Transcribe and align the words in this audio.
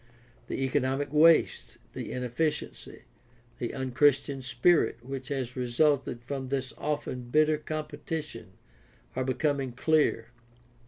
The 0.47 0.63
economic 0.65 1.13
waste, 1.13 1.77
the 1.93 2.11
inefficiency, 2.11 3.03
the 3.59 3.71
un 3.75 3.91
Christian 3.91 4.41
spirit 4.41 4.97
which 5.05 5.27
has 5.27 5.55
resulted 5.55 6.23
from 6.23 6.47
this 6.49 6.73
often 6.79 7.29
bitter 7.29 7.59
competition 7.59 8.53
are 9.15 9.23
becoming 9.23 9.73
clear. 9.73 10.29